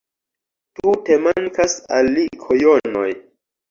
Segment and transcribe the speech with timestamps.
[0.79, 3.09] Tute mankas al li kojonoj